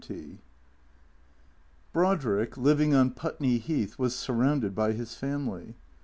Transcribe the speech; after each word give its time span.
XX 0.01 0.39
BRODRICK, 1.93 2.57
living 2.57 2.95
on 2.95 3.11
Putney 3.11 3.59
Heath, 3.59 3.99
was 3.99 4.15
surrounded 4.15 4.73
by 4.73 4.93
his 4.93 5.13
family. 5.13 5.75